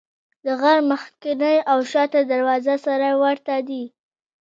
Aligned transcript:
د 0.45 0.47
غار 0.61 0.79
مخکینۍ 0.91 1.57
او 1.71 1.77
شاته 1.91 2.21
دروازه 2.31 2.75
سره 2.85 3.07
ورته 3.21 3.55
دي. 3.67 3.83